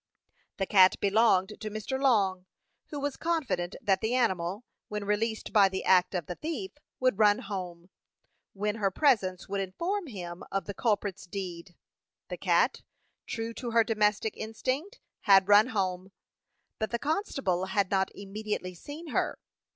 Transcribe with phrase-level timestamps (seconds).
[0.57, 2.01] The cat belonged to Mr.
[2.01, 2.47] Long,
[2.87, 7.19] who was confident that the animal, when released by the act of the thief, would
[7.19, 7.91] run home,
[8.53, 11.75] when her presence would inform him of the culprit's deed.
[12.29, 12.81] The cat
[13.27, 16.11] true to her domestic instinct had run home;
[16.79, 19.37] but the constable had not immediately seen her.